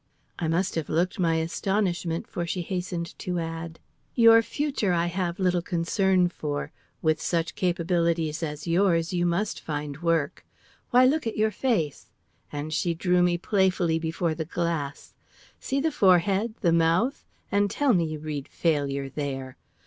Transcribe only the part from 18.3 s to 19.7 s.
failure there!